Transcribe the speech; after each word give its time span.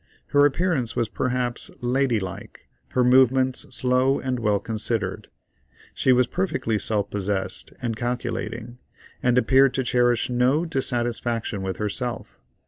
Her 0.29 0.47
appearance 0.47 0.95
was 0.95 1.09
perhaps 1.09 1.69
lady 1.79 2.19
like, 2.19 2.67
her 2.93 3.03
movements 3.03 3.67
slow 3.69 4.19
and 4.19 4.39
well 4.39 4.59
considered. 4.59 5.29
She 5.93 6.11
was 6.11 6.25
perfectly 6.25 6.79
self 6.79 7.11
possessed 7.11 7.71
and 7.83 7.95
calculating, 7.95 8.79
and 9.21 9.37
appeared 9.37 9.75
to 9.75 9.83
cherish 9.83 10.27
no 10.27 10.65
dissatisfaction 10.65 11.61
with 11.61 11.77
herself. 11.77 12.39